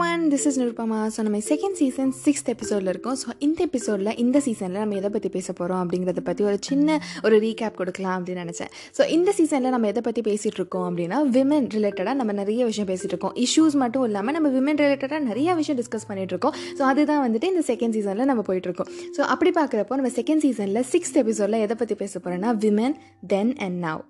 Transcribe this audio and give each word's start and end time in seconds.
One 0.00 0.22
this 0.32 0.44
is 0.48 0.58
Nirupama 0.60 0.98
so 1.14 1.20
நம்ம 1.26 1.38
second 1.48 1.76
season 1.80 2.10
sixth 2.24 2.48
எபிசோடில் 2.52 2.90
இருக்கோம். 2.92 3.16
ஸோ 3.22 3.28
இந்த 3.46 3.60
எபிசோடில் 3.68 4.10
இந்த 4.22 4.38
சீசனில் 4.46 4.80
நம்ம 4.82 4.96
எதை 5.00 5.10
பற்றி 5.14 5.30
பேச 5.36 5.48
போகிறோம் 5.58 5.80
அப்படிங்கிறத 5.82 6.22
பற்றி 6.28 6.42
ஒரு 6.50 6.58
சின்ன 6.68 6.98
ஒரு 7.26 7.36
ரீகேப் 7.44 7.78
கொடுக்கலாம் 7.80 8.16
அப்படின்னு 8.18 8.42
நினச்சேன். 8.44 8.70
ஸோ 8.98 9.02
இந்த 9.16 9.32
சீசனில் 9.38 9.74
நம்ம 9.74 9.88
எதை 9.92 10.02
பற்றி 10.08 10.22
பேசிகிட்டு 10.28 10.60
இருக்கோம் 10.62 10.86
அப்படின்னா 10.88 11.18
விமன் 11.36 11.68
ரிலேட்டடாக 11.76 12.16
நம்ம 12.20 12.36
நிறைய 12.40 12.60
விஷயம் 12.70 12.88
பேசிகிட்டு 12.92 13.14
இருக்கோம். 13.14 13.34
இஷ்யூஸ் 13.46 13.76
மட்டும் 13.82 14.06
இல்லாமல் 14.08 14.36
நம்ம 14.38 14.50
விமன் 14.56 14.80
ரிலேட்டடாக 14.84 15.20
நிறைய 15.30 15.58
விஷயம் 15.60 15.80
டிஸ்கஸ் 15.82 16.08
பண்ணிகிட்டு 16.10 16.36
இருக்கோம். 16.36 16.56
ஸோ 16.78 16.84
அதுதான் 16.92 17.22
வந்துட்டு 17.26 17.50
இந்த 17.54 17.64
செகண்ட் 17.72 17.96
சீசனில் 17.98 18.30
நம்ம 18.32 18.44
போயிட்டுருக்கோம் 18.50 18.90
ஸோ 19.18 19.22
அப்படி 19.34 19.52
பார்க்குறப்போ 19.60 20.00
நம்ம 20.02 20.12
செகண்ட் 20.20 20.44
சீசனில் 20.46 20.82
சிக்ஸ்த் 20.94 21.20
எபிசோடில் 21.24 21.62
எதை 21.66 21.76
பற்றி 21.82 21.96
பேச 22.04 22.14
போகிறோம்னா 22.24 22.52
women 22.66 22.96
then 23.34 23.54
and 23.66 23.78
now 23.88 24.02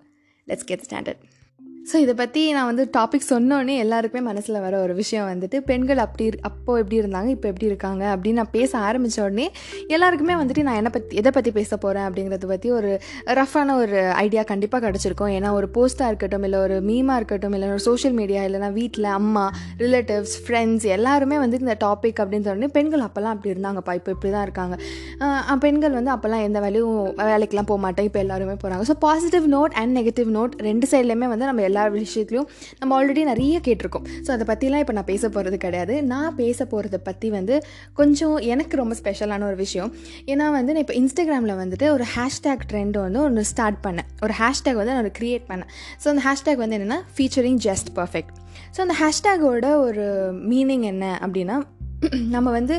let's 0.46 0.68
get 0.72 0.86
standard 0.88 1.39
so 1.90 1.96
இதை 1.96 2.14
பற்றி 2.14 2.40
நான் 2.54 2.68
வந்து 2.70 2.84
டாபிக் 2.96 3.24
சொன்னோன்னே 3.30 3.74
எல்லாருக்குமே 3.84 4.20
மனசில் 4.28 4.58
வர 4.64 4.74
ஒரு 4.80 4.94
விஷயம் 4.94 5.28
வந்துட்டு 5.30 5.56
பெண்கள் 5.68 6.00
அப்படி 6.04 6.24
அப்போ 6.48 6.72
எப்படி 6.80 6.96
இருந்தாங்க 7.00 7.28
இப்போ 7.36 7.48
எப்படி 7.48 7.66
இருக்காங்க? 7.66 8.02
அப்படின்னு 8.14 8.40
நான் 8.40 8.52
பேச 8.56 8.72
ஆரம்பித்த 8.88 9.22
உடனே 9.22 9.46
எல்லாருக்குமே 9.94 10.34
வந்துட்டு 10.34 10.62
நான் 10.66 10.78
என்னை 10.80 10.92
பற்றி 10.96 11.16
எதை 11.20 11.30
பற்றி 11.36 11.50
பேச 11.56 11.76
போகிறேன் 11.76 12.06
அப்படிங்கிறத 12.08 12.48
பற்றி 12.52 12.70
ஒரு 12.78 12.90
ரஃப்பான 13.38 13.74
ஒரு 13.82 13.98
ஐடியா 14.24 14.42
கண்டிப்பாக 14.50 14.82
கிடச்சிருக்கும். 14.86 15.32
ஏன்னா 15.36 15.50
ஒரு 15.58 15.68
போஸ்ட்டாக 15.76 16.10
இருக்கட்டும் 16.12 16.46
இல்லை 16.48 16.60
ஒரு 16.66 16.76
மீமாக 16.90 17.16
இருக்கட்டும் 17.20 17.56
இல்லை 17.58 17.70
ஒரு 17.76 17.82
சோஷியல் 17.88 18.16
மீடியா 18.20 18.42
இல்லைனா 18.48 18.70
வீட்டில் 18.78 19.10
அம்மா 19.18 19.44
ரிலேட்டிவ்ஸ் 19.84 20.36
ஃப்ரெண்ட்ஸ் 20.44 20.86
எல்லாருமே 20.98 21.38
வந்து 21.44 21.60
இந்த 21.64 21.76
டாபிக் 21.86 22.22
அப்படின்னு 22.24 22.46
சொன்னோடனே 22.48 22.70
பெண்கள் 22.78 23.04
அப்போல்லாம் 23.08 23.34
அப்படி 23.36 23.52
இருந்தாங்கப்பா 23.54 23.94
இப்போ 24.00 24.12
இப்படி 24.16 24.32
தான் 24.36 24.46
இருக்காங்க 24.48 24.76
பெண்கள் 25.66 25.96
வந்து 25.98 26.14
அப்போல்லாம் 26.16 26.46
எந்த 26.48 26.60
வேலையும் 26.60 26.94
வேலைக்கெலாம் 27.32 27.70
போக 27.72 27.80
மாட்டேன் 27.86 28.08
இப்போ 28.10 28.22
எல்லாருமே 28.26 28.56
போகிறாங்க 28.62 28.84
so 28.92 28.96
positive 29.06 29.46
note 29.56 29.74
and 29.82 29.94
negative 29.98 30.30
note 30.38 30.54
ரெண்டு 30.68 30.86
சைட்லேயுமே 30.94 31.28
வந்து 31.34 31.46
நம்ம 31.46 31.62
எல்லா 31.62 31.79
எல்லா 31.80 32.02
விஷயத்துலையும் 32.04 32.48
நம்ம 32.80 32.96
ஆல்ரெடி 32.98 33.24
நிறைய 33.24 33.60
கேட்டிருக்கோம். 33.66 34.06
ஸோ 34.26 34.30
அதை 34.36 34.46
பற்றிலாம் 34.50 34.82
இப்போ 34.84 34.94
நான் 34.98 35.08
பேச 35.12 35.28
போகிறது 35.28 35.56
கிடையாது. 35.56 35.94
நான் 36.12 36.34
பேச 36.34 36.66
போகிறத 36.72 36.98
பற்றி 37.08 37.30
வந்து 37.30 37.56
கொஞ்சம் 38.00 38.36
எனக்கு 38.52 38.76
ரொம்ப 38.82 38.96
ஸ்பெஷலான 39.00 39.46
ஒரு 39.50 39.58
விஷயம். 39.64 39.92
ஏன்னா 40.26 40.46
வந்து 40.58 40.72
நான் 40.72 40.84
இப்போ 40.86 40.96
இன்ஸ்டாகிராமில் 41.02 41.54
வந்துட்டு 41.62 41.88
ஒரு 41.96 42.06
ஹேஷ்டேக் 42.16 42.64
ட்ரெண்ட் 42.72 42.98
வந்து 43.06 43.20
ஒன்று 43.26 43.44
ஸ்டார்ட் 43.44 43.80
பண்ணேன். 43.86 44.08
ஒரு 44.22 44.34
ஹேஷ்டேக் 44.40 44.80
வந்து 44.82 44.96
நான் 44.98 45.16
க்ரியேட் 45.20 45.46
பண்ணேன். 45.50 45.70
ஸோ 46.04 46.08
அந்த 46.08 46.22
ஹேஷ்டேக் 46.28 46.62
வந்து 46.64 46.78
என்னென்னா 46.78 47.00
ஃபீச்சரிங் 47.16 47.60
ஜஸ்ட் 47.68 47.90
பர்ஃபெக்ட் 48.00 48.34
ஸோ 48.76 48.80
அந்த 48.86 48.94
ஹேஷ்டேக்கோட 49.02 49.68
ஒரு 49.86 50.04
மீனிங் 50.52 50.84
என்ன 50.92 51.06
அப்படின்னா 51.24 51.58
நம்ம 52.34 52.50
வந்து 52.50 52.76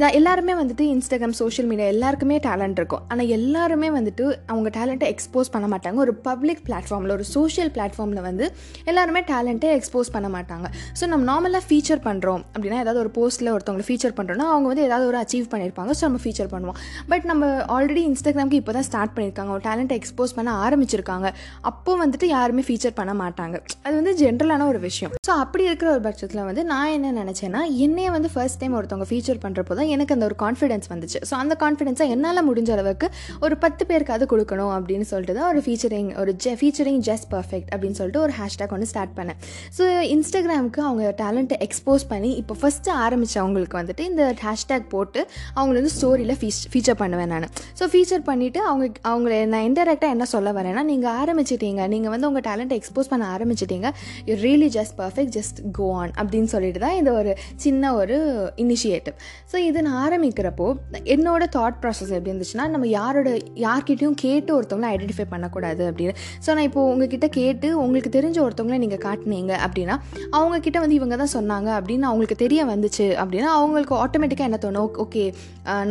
நான் 0.00 0.14
எல்லாருமே 0.18 0.54
வந்துட்டு 0.60 0.84
இன்ஸ்டாகிராம் 0.94 1.34
சோஷியல் 1.40 1.68
மீடியா 1.70 1.86
எல்லாருக்குமே 1.94 2.36
டேலண்ட் 2.46 2.78
இருக்கும். 2.80 3.02
ஆனால் 3.10 3.30
எல்லாருமே 3.36 3.88
வந்துட்டு 3.96 4.24
அவங்க 4.52 4.68
டேலண்ட்டை 4.76 5.08
எக்ஸ்போஸ் 5.12 5.50
பண்ண 5.54 5.66
மாட்டாங்க. 5.72 5.98
ஒரு 6.04 6.12
பப்ளிக் 6.28 6.62
பிளாட்ஃபார்மில் 6.68 7.12
ஒரு 7.16 7.24
சோஷியல் 7.34 7.70
பிளாட்ஃபார்மில் 7.76 8.22
வந்து 8.28 8.44
எல்லாருமே 8.90 9.22
டேலண்ட்டை 9.32 9.70
எக்ஸ்போஸ் 9.78 10.10
பண்ண 10.16 10.30
மாட்டாங்க. 10.36 10.66
ஸோ 11.00 11.06
நம்ம 11.12 11.26
நார்மலாக 11.30 11.64
ஃபீச்சர் 11.68 12.02
பண்ணுறோம் 12.08 12.42
அப்படின்னா 12.54 12.78
ஏதாவது 12.84 13.02
ஒரு 13.04 13.12
போஸ்ட்டில் 13.18 13.52
ஒருத்தவங்களை 13.54 13.86
ஃபீச்சர் 13.88 14.14
பண்ணுறோன்னா 14.18 14.46
அவங்க 14.52 14.68
வந்து 14.72 14.84
ஏதாவது 14.88 15.08
ஒரு 15.10 15.20
அச்சீவ் 15.22 15.48
பண்ணியிருப்பாங்க 15.54 15.94
ஸோ 15.98 16.04
நம்ம 16.08 16.20
ஃபீச்சர் 16.24 16.50
பண்ணுவோம். 16.54 16.78
பட் 17.12 17.26
நம்ம 17.32 17.50
ஆல்ரெடி 17.76 18.04
இன்ஸ்டாகிராம்க்கு 18.10 18.60
இப்போ 18.62 18.74
தான் 18.78 18.88
ஸ்டார்ட் 18.90 19.14
பண்ணியிருக்காங்க 19.16 19.52
ஒரு 19.56 19.64
டேலண்ட்டை 19.68 19.98
எக்ஸ்போஸ் 20.00 20.36
பண்ண 20.38 20.52
ஆரம்பிச்சிருக்காங்க. 20.66 21.30
அப்போ 21.72 21.94
வந்துட்டு 22.04 22.28
யாருமே 22.36 22.64
ஃபீச்சர் 22.68 22.96
பண்ண 23.00 23.14
மாட்டாங்க. 23.24 23.56
அது 23.86 23.94
வந்து 24.00 24.14
ஜென்ரலான 24.22 24.68
ஒரு 24.72 24.80
விஷயம். 24.88 25.12
ஸோ 25.28 25.34
அப்படி 25.44 25.64
இருக்கிற 25.70 25.90
ஒரு 25.96 26.04
பட்சத்தில் 26.08 26.46
வந்து 26.50 26.64
நான் 26.72 26.94
என்ன 26.96 27.14
நினச்சேன்னா 27.22 27.62
என்னையே 27.86 28.10
வந்து 28.18 28.30
ஃபர்ஸ்ட் 28.36 28.60
டைம் 28.62 28.76
ஒருத்தவங்க 28.80 29.08
ஃபீச்சர் 29.10 29.44
பண்ணுறப்போ 29.58 29.76
தான் 29.80 29.90
எனக்கு 29.94 30.14
அந்த 30.16 30.24
ஒரு 30.30 30.36
கான்ஃபிடென்ஸ் 30.44 30.88
வந்துச்சு. 30.92 31.18
ஸோ 31.28 31.34
அந்த 31.42 31.54
கான்ஃபிடென்ஸை 31.62 32.06
என்னால் 32.14 32.44
முடிஞ்ச 32.48 32.70
அளவுக்கு 32.76 33.06
ஒரு 33.44 33.54
பத்து 33.64 33.82
பேருக்காவது 33.90 34.24
கொடுக்கணும் 34.32 34.72
அப்படின்னு 34.78 35.06
சொல்லிட்டு 35.12 35.34
தான் 35.38 35.48
ஒரு 35.52 35.60
ஃபீச்சரிங் 35.66 36.10
ஒரு 36.22 36.32
ஜெ 36.44 36.52
ஃபீச்சரிங் 36.60 37.00
ஜஸ்ட் 37.08 37.28
பர்ஃபெக்ட் 37.34 37.70
அப்படின்னு 37.74 37.98
சொல்லிட்டு 38.00 38.22
ஒரு 38.26 38.34
ஹேஷ்டேக் 38.40 38.72
ஒன்று 38.76 38.88
ஸ்டார்ட் 38.92 39.14
பண்ணேன். 39.18 39.38
ஸோ 39.78 39.84
இன்ஸ்டாகிராமுக்கு 40.14 40.82
அவங்க 40.88 41.04
டேலண்ட்டை 41.22 41.58
எக்ஸ்போஸ் 41.66 42.04
பண்ணி 42.12 42.30
இப்போ 42.42 42.56
ஃபஸ்ட்டு 42.62 42.94
ஆரம்பித்தவங்களுக்கு 43.04 43.78
வந்துட்டு 43.80 44.04
இந்த 44.10 44.22
ஹேஷ்டேக் 44.46 44.86
போட்டு 44.94 45.20
அவங்கள 45.58 45.76
வந்து 45.80 45.94
ஸ்டோரியில் 45.98 46.36
ஃபீச் 46.42 46.62
ஃபீச்சர் 46.72 46.98
பண்ணுவேன் 47.02 47.32
நான். 47.34 47.48
ஸோ 47.80 47.86
ஃபீச்சர் 47.94 48.24
பண்ணிவிட்டு 48.30 48.62
அவங்க 48.70 48.86
அவங்கள 49.10 49.32
நான் 49.54 49.66
இன்டெரக்டாக 49.70 50.14
என்ன 50.16 50.28
சொல்ல 50.34 50.48
வரேன்னா 50.58 50.84
நீங்கள் 50.92 51.14
ஆரம்பிச்சிட்டீங்க 51.22 51.82
நீங்கள் 51.94 52.12
வந்து 52.14 52.28
உங்கள் 52.30 52.46
டேலண்ட்டை 52.48 52.78
எக்ஸ்போஸ் 52.80 53.10
பண்ண 53.12 53.26
ஆரம்பிச்சிட்டீங்க 53.36 53.90
you 54.30 54.36
really 54.46 54.70
just 54.78 54.96
perfect 55.02 55.34
just 55.38 55.60
go 55.78 55.88
on 56.02 56.12
அப்படின்னு 56.20 56.50
சொல்லிட்டு 56.54 56.82
தான் 56.86 56.96
இந்த 57.00 57.10
ஒரு 57.20 57.32
சின்ன 57.64 57.92
ஒரு 58.00 58.16
இனிஷியேட்டிவ் 58.64 59.16
ஸோ 59.50 59.56
இது 59.66 59.80
நான் 59.84 60.00
ஆரம்பிக்கிறப்போ 60.06 60.66
என்னோட 61.12 61.42
தாட் 61.54 61.76
ப்ராசஸ் 61.82 62.10
எப்படி 62.16 62.30
இருந்துச்சுன்னா 62.32 62.64
நம்ம 62.72 62.86
யாரோட 62.96 63.28
யார்கிட்டையும் 63.64 64.16
கேட்டு 64.22 64.50
ஒருத்தவங்களை 64.56 64.88
ஐடென்டிஃபை 64.94 65.24
பண்ணக்கூடாது 65.30 65.82
அப்படின்னு. 65.90 66.14
ஸோ 66.44 66.48
நான் 66.56 66.66
இப்போ 66.68 66.82
உங்ககிட்ட 66.92 67.26
கேட்டு 67.36 67.68
உங்களுக்கு 67.84 68.10
தெரிஞ்ச 68.16 68.38
ஒருத்தவங்களை 68.46 68.78
நீங்கள் 68.82 69.02
காட்டினீங்க 69.04 69.52
அப்படின்னா 69.66 69.94
அவங்கக்கிட்ட 70.38 70.80
வந்து 70.84 70.98
இவங்க 70.98 71.16
தான் 71.22 71.32
சொன்னாங்க 71.36 71.70
அப்படின்னு 71.78 72.08
அவங்களுக்கு 72.10 72.38
தெரிய 72.44 72.66
வந்துச்சு 72.72 73.06
அப்படின்னா 73.22 73.52
அவங்களுக்கு 73.60 73.96
ஆட்டோமேட்டிக்காக 74.04 74.48
என்ன 74.50 74.58
தோணும்? 74.66 74.90
ஓகே 75.04 75.24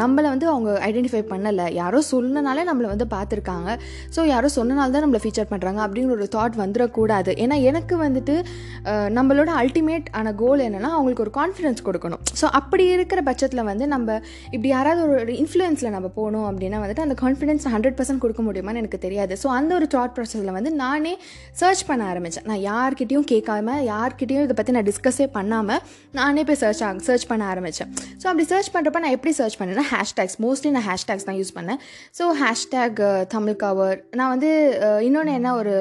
நம்மளை 0.01 0.27
வந்து 0.33 0.47
அவங்க 0.53 0.69
ஐடென்டிஃபை 0.89 1.23
பண்ணலை. 1.31 1.65
யாரோ 1.81 2.01
சொன்னனாலே 2.11 2.67
நம்மளை 2.69 2.91
வந்து 2.93 3.07
பார்த்துருக்காங்க. 3.15 3.69
ஸோ 4.17 4.27
யாரோ 4.33 4.47
சொன்னனால 4.59 4.95
தான் 4.97 5.05
நம்மளை 5.07 5.23
ஃபீச்சர் 5.25 5.51
பண்ணுறாங்க 5.55 5.81
அப்படிங்கிற 5.87 6.15
ஒரு 6.19 6.29
தாட் 6.37 6.61
வந்துடக்கூடாது. 6.63 7.33
ஏன்னா 7.45 7.57
எனக்கு 7.71 7.97
வந்துட்டு 8.05 8.37
நம்மளோட 9.17 9.49
அல்டிமேட் 9.63 10.07
ஆன 10.21 10.35
கோல் 10.43 10.65
என்னென்னா 10.69 10.93
அவங்களுக்கு 10.99 11.25
ஒரு 11.27 11.35
கான்ஃபிடன்ஸ் 11.41 11.85
கொடுக்கணும். 11.89 12.23
ஸோ 12.39 12.45
அப்படி 12.61 12.87
இருக்கிற 12.95 13.19
பட்சத்தில் 13.27 13.45
வந்து 13.53 13.87
நம்ம 13.87 14.15
இப்படி 14.51 14.67
யாராவது 14.67 15.01
ஒரு 15.25 15.33
இன்ஃப்ளூயன்ஸில் 15.43 15.89
நம்ம 15.89 16.07
போகணும் 16.19 16.47
அப்படின்னா 16.49 16.79
வந்துட்டு 16.83 17.05
அந்த 17.07 17.17
கான்ஃபிடன்ஸ் 17.23 17.67
ஹண்ட்ரட் 17.73 17.97
பர்சன்ட் 17.99 18.23
கொடுக்க 18.23 18.43
முடியுமான்னு 18.47 18.81
எனக்கு 18.83 18.97
தெரியாது. 18.97 19.35
ஸோ 19.43 19.47
அந்த 19.47 19.75
ஒரு 19.75 19.87
தாட் 19.95 20.13
ப்ராசஸில் 20.17 20.53
வந்து 20.57 20.73
நானே 20.73 21.13
சர்ச் 21.61 21.85
பண்ண 21.89 22.05
ஆரம்பித்தேன் 22.05 22.47
நான் 22.51 22.63
யார்கிட்டையும் 22.71 23.27
கேட்காம 23.33 23.77
யார்கிட்டையும் 23.93 24.45
இதை 24.47 24.57
பற்றி 24.59 24.75
நான் 24.77 24.87
டிஸ்கஸே 24.91 25.27
பண்ணாமல் 25.37 25.81
நானே 26.11 26.43
போய் 26.43 26.61
சர்ச் 26.63 26.83
ஆக 26.83 27.05
சர்ச் 27.09 27.27
பண்ண 27.27 27.45
ஆரம்பித்தேன் 27.45 27.91
ஸோ 28.23 28.25
அப்படி 28.31 28.47
சர்ச் 28.53 28.71
பண்ணுறப்ப 28.75 28.99
நான் 28.99 29.15
எப்படி 29.17 29.33
சர்ச் 29.41 29.59
பண்ணேன்னா 29.61 29.87
ஹேஷ்டேக்ஸ் 29.95 30.37
மோஸ்ட்லி 30.45 30.71
நான் 30.71 30.87
ஹேஷ்டேக்ஸ் 30.89 31.27
தான் 31.29 31.39
யூஸ் 31.41 31.55
பண்ணேன். 31.57 31.81
So 32.19 32.23
hashtag 32.43 32.99
uh, 32.99 33.23
Tamil 33.27 33.55
cover 33.55 34.05
நான் 34.11 34.29
வந்து 34.29 34.49
uh, 34.87 34.99
இன்னொன்று 35.07 35.33
என்ன 35.33 35.55
ஒரு 35.55 35.73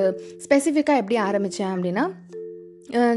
ஸ்பெசிஃபிக்காக 0.46 1.02
எப்படி 1.02 1.16
ஆரம்பித்தேன் 1.16 1.72
அப்படின்னா 1.74 2.04
uh, 2.92 3.16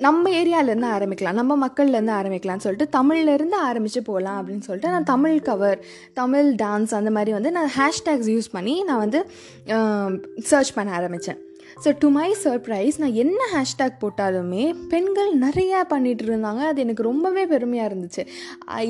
நம்ம 0.00 0.30
ஏரியாவிலேருந்து 0.30 0.88
ஆரம்பிக்கலாம் 0.96 1.38
நம்ம 1.40 1.52
மக்கள்லேருந்து 1.66 2.14
ஆரம்பிக்கலாம்னு 2.18 2.64
சொல்லிட்டு 2.66 2.88
தமிழ்லேருந்து 2.98 3.56
ஆரம்பித்து 3.60 4.02
போகலாம் 4.02 4.38
அப்படின்னு 4.40 4.60
சொல்லிட்டு 4.60 4.90
நான் 4.90 5.04
தமிழ் 5.04 5.38
கவர் 5.40 5.78
தமிழ் 6.12 6.48
டான்ஸ் 6.62 6.94
அந்த 6.94 7.10
மாதிரி 7.10 7.32
வந்து 7.32 7.50
நான் 7.50 7.70
ஹேஷ்டேக்ஸ் 7.76 8.30
யூஸ் 8.30 8.48
பண்ணி 8.52 8.82
நான் 8.82 8.98
வந்து 8.98 9.20
சர்ச் 10.44 10.74
பண்ண 10.74 10.92
ஆரம்பித்தேன் 10.92 11.40
ஸோ 11.84 11.88
டு 12.02 12.08
மை 12.16 12.28
சர்ப்ரைஸ் 12.44 12.96
நான் 13.02 13.16
என்ன 13.22 13.40
ஹேஷ்டேக் 13.54 13.98
போட்டாலுமே 14.02 14.64
பெண்கள் 14.92 15.30
நிறையா 15.44 15.80
பண்ணிகிட்டு 15.92 16.24
இருந்தாங்க. 16.28 16.62
அது 16.70 16.78
எனக்கு 16.86 17.06
ரொம்பவே 17.10 17.44
பெருமையாக 17.52 17.90
இருந்துச்சு. 17.90 18.22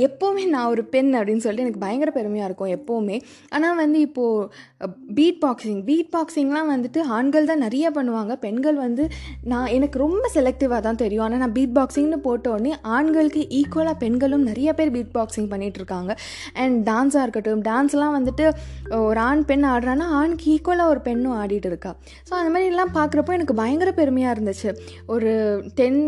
எப்போவுமே 0.09 0.45
நான் 0.55 0.71
ஒரு 0.75 0.85
பெண் 0.95 1.11
அப்படின்னு 1.19 1.45
சொல்லிட்டு 1.45 1.67
எனக்கு 1.67 1.85
பயங்கர 1.87 2.13
பெருமையாக 2.19 2.49
இருக்கும் 2.51 2.73
எப்போவுமே. 2.79 3.19
ஆனால் 3.57 3.79
வந்து 3.83 4.01
இப்போது 4.09 4.87
பீட் 5.19 5.41
பாக்ஸிங் 5.45 5.81
பீட் 5.89 6.11
பாக்ஸிங்லாம் 6.15 6.71
வந்துட்டு 6.75 7.01
ஆண்கள் 7.19 7.49
தான் 7.51 7.65
நிறைய 7.67 7.87
பண்ணுவாங்க. 7.99 8.33
பெண்கள் 8.47 8.79
வந்து 8.85 9.05
நான் 9.53 9.71
எனக்கு 9.77 9.97
ரொம்ப 10.05 10.25
செலக்டிவாக 10.37 10.81
தான் 10.89 11.01
தெரியும். 11.05 11.25
ஆனால் 11.27 11.43
நான் 11.45 11.55
பீட் 11.59 11.75
பாக்ஸிங்னு 11.79 12.21
போட்டோடனே 12.29 12.73
ஆண்களுக்கு 12.97 13.43
ஈக்குவலாக 13.61 13.97
பெண்களும் 14.05 14.45
நிறைய 14.51 14.69
பேர் 14.81 14.95
பீட் 14.97 15.15
பாக்ஸிங் 15.19 15.51
பண்ணிகிட்டு 15.53 15.81
இருக்காங்க 15.83 16.13
அண்ட் 16.63 16.77
டான்ஸாக 16.91 17.25
இருக்கட்டும் 17.27 17.65
டான்ஸ்லாம் 17.71 18.17
வந்துட்டு 18.19 18.47
ஒரு 19.09 19.21
ஆண் 19.29 19.45
பெண் 19.51 19.67
ஆடுறான்னா 19.73 20.07
ஆணுக்கு 20.21 20.47
ஈக்குவலாக 20.55 20.93
ஒரு 20.95 21.01
பெண்ணும் 21.09 21.37
ஆடிட்டு 21.41 21.71
இருக்கா. 21.73 21.93
ஸோ 22.29 22.33
அந்த 22.41 22.51
மாதிரி 22.55 22.68
மாதிரிலாம் 22.69 22.95
பார்க்குறப்போ 22.95 23.33
எனக்கு 23.33 23.55
பயங்கர 23.55 23.91
பெருமையாக 23.93 24.35
இருந்துச்சு. 24.37 24.71
ஒரு 25.07 25.31
டென் 25.75 26.01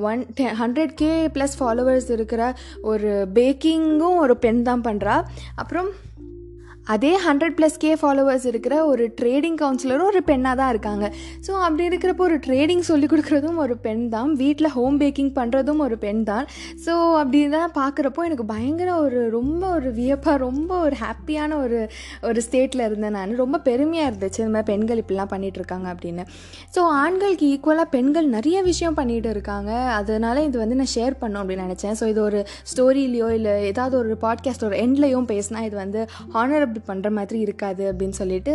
ஒன் 0.00 0.26
டெ 0.34 0.44
ஹண்ட்ரட் 0.60 0.92
கே 0.94 1.26
ப்ளஸ் 1.26 1.56
ஃபாலோவர்ஸ் 1.58 2.10
இருக்கிற 2.10 2.42
ஒரு 2.82 3.10
பேக்கிங்கும் 3.34 4.16
ஒரு 4.16 4.36
பெண் 4.36 4.62
தான் 4.62 4.80
பண்ணுறா 4.80 5.22
அப்புறம் 5.54 5.88
அதே 6.94 7.10
ஹண்ட்ரட் 7.24 7.54
ப்ளஸ் 7.58 7.78
கே 7.84 7.92
ஃபாலோவர்ஸ் 8.00 8.44
இருக்கிற 8.50 8.74
ஒரு 8.90 9.04
ட்ரேடிங் 9.20 9.56
கவுன்சிலரும் 9.62 10.08
ஒரு 10.12 10.20
பெண்ணாக 10.28 10.56
தான் 10.60 10.70
இருக்காங்க. 10.74 11.06
ஸோ 11.46 11.52
அப்படி 11.66 11.82
இருக்கிறப்போ 11.88 12.22
ஒரு 12.28 12.36
ட்ரேடிங் 12.46 12.84
சொல்லிக் 12.88 13.12
கொடுக்குறதும் 13.12 13.58
ஒரு 13.64 13.74
பெண் 13.86 14.04
தான். 14.14 14.30
வீட்டில் 14.42 14.68
ஹோம் 14.76 14.96
பேக்கிங் 15.02 15.32
பண்ணுறதும் 15.38 15.80
ஒரு 15.86 15.96
பெண் 16.04 16.22
தான். 16.30 16.44
ஸோ 16.84 16.92
அப்படி 17.22 17.40
தான் 17.56 17.72
பார்க்குறப்போ 17.80 18.24
எனக்கு 18.28 18.46
பயங்கர 18.52 18.90
ஒரு 19.06 19.22
ரொம்ப 19.36 19.62
ஒரு 19.78 19.90
வியப்பாக 19.98 20.36
ரொம்ப 20.46 20.70
ஒரு 20.86 20.98
ஹாப்பியான 21.04 21.58
ஒரு 21.64 21.80
ஒரு 22.28 22.42
ஸ்டேட்டில் 22.46 22.84
இருந்தேன் 22.88 23.16
நான். 23.18 23.34
ரொம்ப 23.42 23.60
பெருமையாக 23.68 24.10
இருந்துச்சு. 24.10 24.40
இந்த 24.44 24.52
மாதிரி 24.56 24.70
பெண்கள் 24.72 25.02
இப்படிலாம் 25.02 25.32
பண்ணிகிட்டு 25.34 25.60
இருக்காங்க 25.62 25.88
அப்படின்னு. 25.94 26.26
ஸோ 26.76 26.82
ஆண்களுக்கு 27.02 27.48
ஈக்குவலாக 27.54 27.88
பெண்கள் 27.96 28.30
நிறைய 28.36 28.62
விஷயம் 28.70 28.98
பண்ணிகிட்டு 29.00 29.32
இருக்காங்க. 29.36 29.72
அதனால் 29.98 30.42
இது 30.48 30.56
வந்து 30.64 30.78
நான் 30.82 30.92
ஷேர் 30.96 31.18
பண்ணோம் 31.24 31.42
அப்படின்னு 31.42 31.68
நினச்சேன். 31.68 31.98
ஸோ 32.02 32.06
இது 32.14 32.22
ஒரு 32.28 32.40
ஸ்டோரியிலையோ 32.72 33.30
இல்லை 33.40 33.54
ஏதாவது 33.72 33.96
ஒரு 34.04 34.16
பாட்காஸ்ட் 34.26 34.66
ஒரு 34.70 34.78
எண்ட்லேயும் 34.86 35.30
பேசினா 35.34 35.60
இது 35.70 35.78
வந்து 35.84 36.00
ஹானரபிள் 36.38 36.74
இப்படி 36.76 36.90
பண்ணுற 36.90 37.08
மாதிரி 37.16 37.38
இருக்காது 37.46 37.82
அப்படின்னு 37.90 38.16
சொல்லிட்டு 38.20 38.52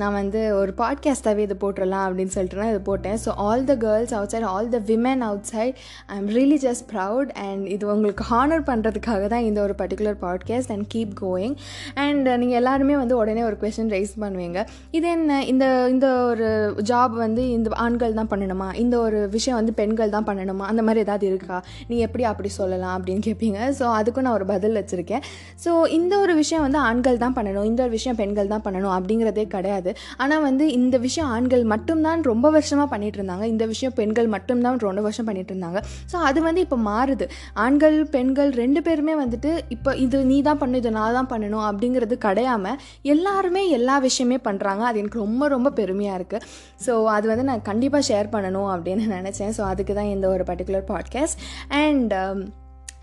நான் 0.00 0.14
வந்து 0.18 0.40
ஒரு 0.58 0.72
பாட்காஸ்ட்டாகவே 0.80 1.42
இது 1.46 1.54
போட்டுடலாம் 1.62 2.04
அப்படின்னு 2.08 2.32
சொல்லிட்டு 2.34 2.58
நான் 2.60 2.72
இதை 2.72 2.82
போட்டேன். 2.88 3.18
So 3.24 3.30
all 3.44 3.64
the 3.70 3.74
girls 3.84 4.12
outside 4.34 4.46
all 4.52 4.68
the 4.74 4.78
women 4.90 5.22
outside 5.52 5.76
I 6.12 6.16
am 6.20 6.28
really 6.38 6.58
just 6.66 6.84
proud 6.92 7.30
and 7.46 7.64
இது 7.74 7.84
உங்களுக்கு 7.94 8.24
ஹானர் 8.32 8.64
பண்ணுறதுக்காக 8.70 9.22
தான் 9.34 9.44
இந்த 9.48 9.60
ஒரு 9.66 9.74
particular 9.80 10.18
podcast 10.24 10.72
and 10.74 10.86
keep 10.94 11.14
going 11.22 11.56
and 12.04 12.28
நீங்கள் 12.42 12.58
எல்லாருமே 12.60 12.96
வந்து 13.02 13.16
உடனே 13.22 13.44
ஒரு 13.48 13.58
கொஷின் 13.62 13.92
ரைஸ் 13.96 14.14
பண்ணுவீங்க. 14.24 14.60
இது 14.98 15.08
என்ன? 15.16 15.40
இந்த 15.52 15.64
இந்த 15.94 16.06
ஒரு 16.30 16.48
ஜாப் 16.92 17.16
வந்து 17.24 17.44
இந்த 17.56 17.70
ஆண்கள் 17.86 18.18
தான் 18.20 18.30
பண்ணணுமா? 18.34 18.68
இந்த 18.84 18.94
ஒரு 19.06 19.20
விஷயம் 19.36 19.58
வந்து 19.60 19.74
பெண்கள் 19.80 20.14
தான் 20.16 20.28
பண்ணணுமா? 20.30 20.66
அந்த 20.74 20.84
மாதிரி 20.88 21.04
ஏதாவது 21.06 21.26
இருக்கா? 21.32 21.58
நீ 21.88 21.96
எப்படி 22.08 22.26
அப்படி 22.32 22.52
சொல்லலாம் 22.60 22.96
அப்படின்னு 22.98 23.24
கேட்பீங்க 23.28 23.60
ஸோ 23.80 23.84
அதுக்கும் 23.98 24.26
நான் 24.28 24.38
ஒரு 24.40 24.48
பதில் 24.52 24.78
வச்சுருக்கேன். 24.80 25.22
ஸோ 25.64 25.70
இந்த 25.98 26.14
ஒரு 26.24 26.32
விஷயம் 26.42 26.64
வந்து 26.66 26.78
ஆண்கள் 26.88 27.22
தான் 27.22 27.34
பண்ணணும். 27.36 27.63
இந்த 27.70 27.80
ஒரு 27.86 27.92
விஷயம் 27.96 28.18
பெண்கள் 28.20 28.50
தான் 28.52 28.64
பண்ணணும் 28.66 28.94
அப்படிங்கிறதே 28.96 29.44
கிடையாது. 29.54 29.90
ஆனால் 30.22 30.42
வந்து 30.48 30.64
இந்த 30.78 30.96
விஷயம் 31.06 31.30
ஆண்கள் 31.36 31.64
மட்டும்தான் 31.72 32.22
ரொம்ப 32.30 32.46
வருஷமாக 32.56 32.88
பண்ணிட்டு 32.92 33.18
இருந்தாங்க 33.20 33.46
இந்த 33.52 33.64
விஷயம் 33.72 33.96
பெண்கள் 34.00 34.28
மட்டும்தான் 34.34 34.78
ரொம்ப 34.86 35.02
வருஷம் 35.06 35.28
பண்ணிட்டு 35.30 35.52
இருந்தாங்க 35.54 35.80
ஸோ 36.12 36.16
அது 36.28 36.42
வந்து 36.48 36.64
இப்போ 36.66 36.78
மாறுது. 36.90 37.28
ஆண்கள் 37.64 37.98
பெண்கள் 38.14 38.50
ரெண்டு 38.62 38.82
பேருமே 38.88 39.16
வந்துட்டு 39.22 39.52
இப்போ 39.76 39.90
இது 40.04 40.18
நீ 40.30 40.38
தான் 40.48 40.60
பண்ணு 40.62 40.80
இது 40.82 40.92
நான் 40.98 41.16
தான் 41.18 41.30
பண்ணணும் 41.32 41.66
அப்படிங்கிறது 41.70 42.18
கிடையாமல் 42.26 42.80
எல்லாருமே 43.14 43.64
எல்லா 43.78 43.98
விஷயமே 44.08 44.40
பண்ணுறாங்க 44.48 44.84
அது 44.90 45.00
எனக்கு 45.04 45.22
ரொம்ப 45.24 45.48
ரொம்ப 45.54 45.72
பெருமையாக 45.80 46.18
இருக்குது 46.20 46.46
ஸோ 46.86 46.94
அது 47.16 47.28
வந்து 47.32 47.48
நான் 47.50 47.66
கண்டிப்பாக 47.70 48.08
ஷேர் 48.10 48.32
பண்ணணும் 48.34 48.70
அப்படின்னு 48.74 49.06
நினச்சேன். 49.18 49.54
ஸோ 49.58 49.64
அதுக்கு 49.72 49.94
தான் 50.00 50.12
இந்த 50.16 50.28
ஒரு 50.34 50.44
பர்டிகுலர் 50.52 50.86
பாட்காஸ்ட் 50.92 51.40
அண்ட் 51.80 52.14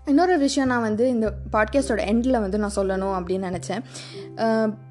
இன்னொரு 0.06 0.38
விஷயம் 0.38 0.68
நான் 0.68 0.80
வந்து 0.80 1.08
இந்த 1.08 1.26
பாட்காஸ்டோட 1.52 2.00
எண்டில் 2.12 2.40
வந்து 2.40 2.58
நான் 2.58 2.76
சொல்லணும் 2.76 3.14
அப்படின்னு 3.18 3.48
நினச்சேன். 3.48 3.82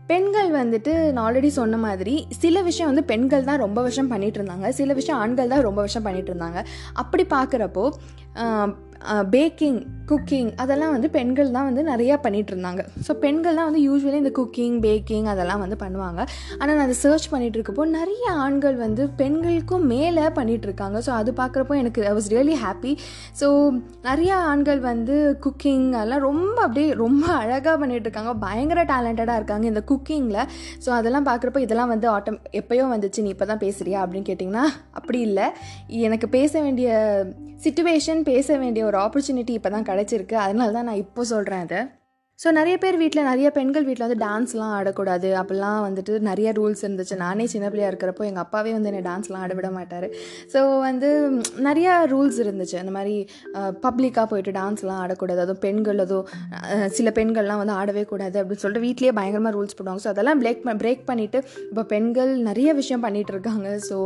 பெண்கள் 0.07 0.49
வந்துட்டு 0.51 1.11
நான் 1.11 1.25
ஆல்ரெடி 1.25 1.47
சொன்ன 1.47 1.77
மாதிரி 1.77 2.27
சில 2.29 2.61
விஷயம் 2.61 2.91
வந்து 2.93 3.07
பெண்கள் 3.07 3.43
தான் 3.43 3.57
ரொம்ப 3.57 3.81
வருஷம் 3.81 4.11
பண்ணிகிட்டு 4.11 4.39
இருந்தாங்க. 4.41 4.69
சில 4.69 4.93
விஷயம் 4.93 5.19
ஆண்கள் 5.21 5.47
தான் 5.47 5.61
ரொம்ப 5.61 5.79
வருஷம் 5.81 6.05
பண்ணிகிட்டு 6.05 6.31
இருந்தாங்க. 6.33 6.61
அப்படி 6.93 7.25
பார்க்குறப்போ 7.29 7.85
பேக்கிங் 9.35 9.79
குக்கிங் 10.09 10.49
அதெல்லாம் 10.61 10.93
வந்து 10.93 11.09
பெண்கள் 11.15 11.51
தான் 11.55 11.67
வந்து 11.67 11.83
நிறையா 11.89 12.15
பண்ணிகிட்டு 12.23 12.51
இருந்தாங்க 12.53 12.81
ஸோ 13.07 13.11
பெண்கள் 13.23 13.57
தான் 13.59 13.67
வந்து 13.69 13.81
யூஸ்வலி 13.87 14.17
இந்த 14.21 14.31
குக்கிங் 14.39 14.75
பேக்கிங் 14.85 15.27
அதெல்லாம் 15.33 15.61
வந்து 15.63 15.77
பண்ணுவாங்க. 15.83 16.21
ஆனால் 16.59 16.73
நான் 16.77 16.85
அதை 16.87 16.95
சர்ச் 17.03 17.27
பண்ணிகிட்டு 17.33 17.57
இருக்கப்போ 17.59 17.85
நிறைய 17.97 18.25
ஆண்கள் 18.45 18.75
வந்து 18.75 19.03
பெண்களுக்கும் 19.21 19.85
மேலே 19.93 20.25
பண்ணிகிட்டு 20.37 20.67
இருக்காங்க 20.69 20.99
ஸோ 21.07 21.11
அது 21.19 21.31
பார்க்குறப்போ 21.41 21.75
எனக்கு 21.81 22.01
I 22.09 22.13
was 22.17 22.29
really 22.35 22.55
happy 22.63 22.93
so 23.41 23.47
நிறையா 24.09 24.37
ஆண்கள் 24.51 24.81
வந்து 24.89 25.15
குக்கிங் 25.45 25.87
அதெல்லாம் 25.99 26.25
ரொம்ப 26.29 26.57
அப்படியே 26.65 26.89
ரொம்ப 27.03 27.25
அழகாக 27.41 27.75
பண்ணிகிட்டு 27.83 28.07
இருக்காங்க 28.09 28.33
பயங்கர 28.45 28.83
டேலண்டடாக 28.93 29.39
இருக்காங்க 29.41 29.65
இந்த 29.71 29.83
குக்கிங்கில் 29.91 30.41
ஸோ 30.85 30.91
அதெல்லாம் 30.99 31.29
பார்க்குறப்போ 31.29 31.61
இதெல்லாம் 31.67 31.93
வந்து 31.93 32.09
ஆட்டம் 32.15 32.39
எப்போயோ 32.61 32.85
வந்துச்சு. 32.95 33.23
நீ 33.25 33.31
இப்போ 33.35 33.47
தான் 33.53 33.63
பேசுகிறியா 33.65 34.01
அப்படின்னு 34.03 34.29
கேட்டிங்கன்னா 34.31 34.65
அப்படி 34.99 35.21
இல்லை. 35.29 35.47
எனக்கு 36.09 36.29
பேச 36.37 36.61
வேண்டிய 36.67 36.91
சுச்சுவேஷன் 37.65 38.21
பேச 38.29 38.57
வேண்டிய 38.61 38.83
ஒரு 38.91 38.99
ஆப்பர்ச்சுனிட்டி 39.05 39.53
இப்போ 39.59 39.69
தான் 39.77 39.89
கிடச்சிருக்கு. 39.89 40.37
அதனால 40.45 40.71
தான் 40.77 40.87
நான் 40.89 41.03
இப்போ 41.05 41.23
சொல்கிறேன் 41.33 41.65
அதை. 41.67 41.81
ஸோ 42.41 42.49
நிறைய 42.57 42.75
பேர் 42.83 42.95
வீட்டில் 43.01 43.27
நிறைய 43.29 43.47
பெண்கள் 43.55 43.83
வீட்டில் 43.87 44.03
வந்து 44.05 44.19
டான்ஸ்லாம் 44.27 44.71
ஆடக்கூடாது. 44.75 45.29
அப்படிலாம் 45.39 45.81
வந்துட்டு 45.85 46.13
நிறைய 46.27 46.49
ரூல்ஸ் 46.59 46.79
இருந்துச்சு. 46.85 47.15
நானே 47.23 47.45
சின்ன 47.51 47.65
பிள்ளையாக 47.71 47.91
இருக்கிறப்போ 47.91 48.23
எங்கள் 48.27 48.43
அப்பாவே 48.43 48.71
வந்து 48.75 48.89
என்னை 48.91 49.01
டான்ஸ்லாம் 49.07 49.43
ஆட 49.45 49.55
விட 49.57 49.69
மாட்டார். 49.75 50.07
ஸோ 50.53 50.59
வந்து 50.85 51.09
நிறைய 51.67 51.89
ரூல்ஸ் 52.13 52.37
இருந்துச்சு. 52.43 52.77
அந்த 52.83 52.93
மாதிரி 52.95 53.13
பப்ளிக்காக 53.83 54.25
போயிட்டு 54.31 54.53
டான்ஸ்லாம் 54.57 55.01
ஆடக்கூடாது. 55.03 55.43
அதுவும் 55.45 55.61
பெண்கள் 55.65 56.01
அதுவும் 56.05 56.25
சில 56.97 57.13
பெண்கள்லாம் 57.19 57.61
வந்து 57.61 57.75
ஆடவே 57.81 58.03
கூடாது 58.13 58.39
அப்படின்னு 58.41 58.63
சொல்லிட்டு 58.63 58.85
வீட்லேயே 58.87 59.13
பயங்கரமாக 59.19 59.53
ரூல்ஸ் 59.57 59.77
போடுவாங்க. 59.77 60.03
ஸோ 60.05 60.11
அதெல்லாம் 60.13 60.41
பிரேக் 60.41 60.65
பிரேக் 60.81 61.05
பண்ணிவிட்டு 61.11 61.41
இப்போ 61.69 61.85
பெண்கள் 61.93 62.33
நிறைய 62.49 62.73
விஷயம் 62.81 63.05
பண்ணிகிட்டு 63.05 63.35
இருக்காங்க. 63.35 63.67
ஸோ 63.89 63.99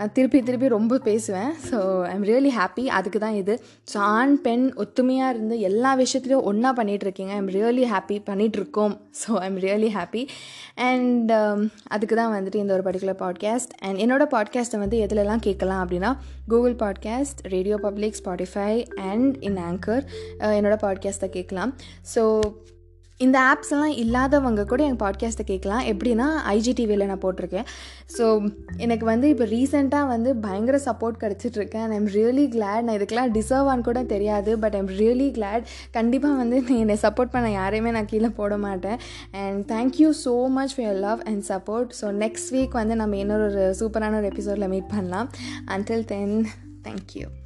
நான் 0.00 0.14
திருப்பி 0.18 0.42
திருப்பி 0.50 0.72
ரொம்ப 0.76 1.00
பேசுவேன். 1.08 1.54
So 1.68 1.78
I 2.10 2.16
am 2.18 2.26
really 2.32 2.54
happy 2.58 2.86
அதுக்கு 3.00 3.22
தான் 3.26 3.38
இது. 3.44 3.56
ஸோ 3.94 4.00
ஆண் 4.18 4.36
பெண் 4.48 4.66
ஒத்துமையாக 4.86 5.32
இருந்து 5.36 5.58
எல்லா 5.70 5.94
விஷயத்துலையும் 6.04 6.46
ஒன்றா 6.52 6.72
பண்ணிகிட்டு 6.82 7.08
இருக்கீங்க. 7.10 7.32
I 7.38 7.42
am 7.44 7.52
really 7.58 7.72
really 7.76 7.88
happy 7.90 8.16
பண்ணிகிட்ருக்கோம் 8.28 8.94
so 9.20 9.30
I'm 9.38 9.56
really 9.64 9.88
happy 9.96 10.22
and 10.84 11.30
um, 11.36 11.60
அதுக்கு 11.88 12.14
தான் 12.14 12.32
வந்துட்டு 12.34 12.60
இந்த 12.60 12.72
ஒரு 12.74 12.84
பர்டிகுலர் 12.86 13.18
பாட்காஸ்ட் 13.22 13.72
அண்ட் 13.82 14.00
என்னோடய 14.04 14.28
பாட்காஸ்ட்டை 14.34 14.78
வந்து 14.78 14.98
எதுலலாம் 15.06 15.42
கேட்கலாம் 15.46 15.82
அப்படின்னா 15.82 16.10
Google 16.48 16.76
podcast 16.82 17.40
radio 17.46 17.78
public 17.78 18.18
Spotify 18.20 18.70
and 19.10 19.34
in 19.40 19.58
anchor 19.66 20.04
என்னோடய 20.50 20.80
பாட்காஸ்ட்டை 20.82 21.30
கேட்கலாம். 21.30 21.72
ஸோ 22.14 22.24
இந்த 23.24 23.36
ஆப்ஸ் 23.50 23.70
எல்லாம் 23.74 23.94
இல்லாதவங்க 24.02 24.64
கூட 24.64 24.80
எங்கள் 24.86 25.02
பாட்காஸ்ட்டை 25.02 25.44
கேட்கலாம். 25.50 25.84
எப்படின்னா 25.92 26.26
ஐஜிடிவியில் 26.54 27.06
நான் 27.10 27.22
போட்டிருக்கேன். 27.22 27.68
ஸோ 28.16 28.24
எனக்கு 28.76 29.04
வந்து 29.04 29.28
இப்போ 29.28 29.44
ரீசெண்டாக 29.44 30.06
வந்து 30.12 30.36
பயங்கர 30.36 30.80
சப்போர்ட் 30.88 31.20
கிடச்சிட்ருக்கேன் 31.22 31.84
அண்ட் 31.84 31.96
ஐம் 31.98 32.10
ரியலி 32.16 32.46
கிளாட் 32.56 32.84
நான் 32.84 32.98
இதுக்கெலாம் 32.98 33.32
டிசர்வ் 33.38 33.84
கூட 33.88 34.02
தெரியாது. 34.02 34.58
பட் 34.58 34.74
ஐம் 34.74 34.92
ரியலி 35.00 35.30
கிளாட் 35.38 35.64
கண்டிப்பாக 35.90 36.36
வந்து 36.42 36.60
நீ 36.68 36.76
என்னை 36.78 36.98
சப்போர்ட் 37.06 37.34
பண்ண 37.36 37.50
யாரையுமே 37.50 37.90
நான் 37.90 38.10
கீழே 38.12 38.28
போட 38.28 38.56
மாட்டேன். 38.66 39.00
And 39.32 39.64
thank you 39.72 40.10
so 40.24 40.48
much 40.58 40.74
for 40.76 40.86
your 40.88 41.00
love 41.08 41.22
and 41.30 41.44
support 41.52 41.96
so 42.02 42.08
next 42.24 42.52
week 42.56 42.78
வந்து 42.82 42.96
நம்ம 42.96 43.16
இன்னொரு 43.16 43.74
சூப்பரான 43.80 44.16
ஒரு 44.16 44.30
எபிசோடில் 44.34 44.68
மீட் 44.68 44.94
பண்ணலாம். 44.94 45.30
Until 45.76 46.06
then 46.14 46.38
thank you 46.88 47.45